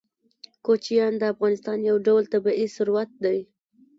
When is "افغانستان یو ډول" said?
1.33-2.23